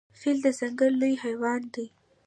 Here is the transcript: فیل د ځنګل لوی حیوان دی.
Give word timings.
فیل 0.19 0.37
د 0.43 0.47
ځنګل 0.59 0.93
لوی 1.01 1.13
حیوان 1.23 1.61
دی. 1.73 1.85